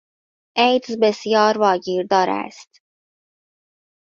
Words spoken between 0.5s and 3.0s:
ایدز بسیار واگیردار است.